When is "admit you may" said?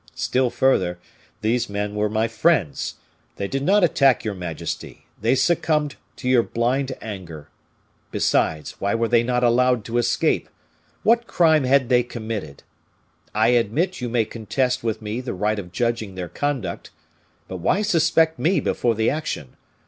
13.49-14.25